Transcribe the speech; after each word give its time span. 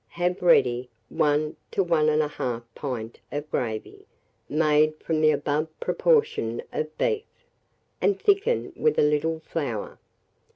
Have 0.15 0.41
ready 0.41 0.89
1 1.09 1.55
1/2 1.73 2.63
pint 2.73 3.19
of 3.31 3.51
gravy, 3.51 4.07
made 4.49 4.95
from 5.03 5.21
the 5.21 5.29
above 5.29 5.67
proportion 5.79 6.63
of 6.73 6.97
beef, 6.97 7.21
and 8.01 8.19
thickened 8.19 8.73
with 8.75 8.97
a 8.97 9.03
little 9.03 9.41
flour. 9.41 9.99